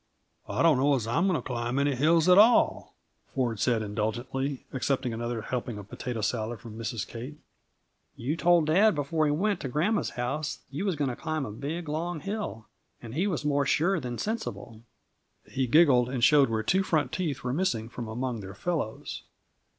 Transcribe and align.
"I 0.49 0.63
don't 0.63 0.79
know 0.79 0.95
as 0.95 1.05
I'm 1.05 1.27
going 1.27 1.35
to 1.39 1.43
climb 1.45 1.77
any 1.77 1.93
hills 1.93 2.27
at 2.27 2.39
all," 2.39 2.95
Ford 3.35 3.59
said 3.59 3.83
indulgently, 3.83 4.65
accepting 4.73 5.13
another 5.13 5.43
helping 5.43 5.77
of 5.77 5.89
potato 5.89 6.21
salad 6.21 6.59
from 6.59 6.75
Mrs. 6.75 7.05
Kate. 7.05 7.37
"You 8.15 8.35
told 8.35 8.65
dad 8.65 8.95
before 8.95 9.27
he 9.27 9.31
went 9.31 9.59
to 9.59 9.69
gran'ma's 9.69 10.09
house 10.17 10.61
you 10.71 10.85
was 10.85 10.95
going 10.95 11.11
to 11.11 11.15
climb 11.15 11.45
a 11.45 11.51
big, 11.51 11.87
long 11.87 12.19
hill, 12.19 12.65
and 12.99 13.13
he 13.13 13.27
was 13.27 13.45
more 13.45 13.67
sure 13.67 13.99
than 13.99 14.17
sensible." 14.17 14.81
He 15.45 15.67
giggled 15.67 16.09
and 16.09 16.23
showed 16.23 16.49
where 16.49 16.63
two 16.63 16.81
front 16.81 17.11
teeth 17.11 17.43
were 17.43 17.53
missing 17.53 17.87
from 17.87 18.07
among 18.07 18.39
their 18.39 18.55
fellows. 18.55 19.21